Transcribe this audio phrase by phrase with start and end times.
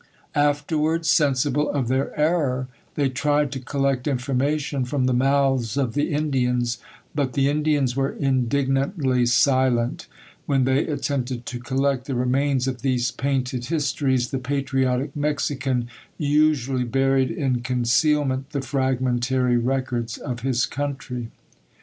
[0.33, 6.11] Afterwards, sensible of their error, they tried to collect information from the mouths of the
[6.11, 6.79] Indians;
[7.13, 10.07] but the Indians were indignantly silent:
[10.47, 15.87] when they attempted to collect the remains of these painted histories, the patriotic Mexican
[16.17, 21.29] usually buried in concealment the fragmentary records of his country.